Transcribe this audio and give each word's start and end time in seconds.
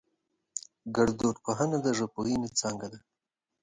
گړدود 0.95 1.37
پوهنه 1.45 1.77
د 1.85 1.87
ژبپوهنې 1.97 2.49
څانگه 2.59 2.87
ده 2.91 2.99